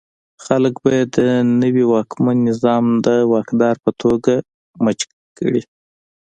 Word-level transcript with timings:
خلک 0.45 0.73
به 0.83 0.89
یې 0.97 1.03
د 1.15 1.17
نوي 1.61 1.83
واکمن 1.93 2.37
نظام 2.49 2.85
د 3.05 3.07
واکدار 3.33 3.75
په 3.83 3.91
توګه 4.01 4.33
مچو 4.83 5.09
کوي. 5.37 5.63